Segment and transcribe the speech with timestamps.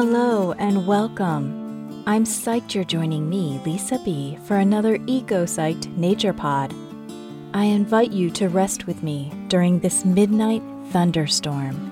[0.00, 2.04] Hello and welcome.
[2.06, 6.72] I'm psyched you're joining me, Lisa B., for another Eco Psyched Nature Pod.
[7.52, 11.90] I invite you to rest with me during this midnight thunderstorm.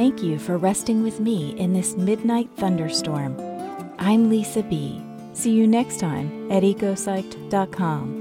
[0.00, 3.36] Thank you for resting with me in this midnight thunderstorm.
[3.98, 4.98] I'm Lisa B.
[5.34, 8.19] See you next time at ecopsych.com.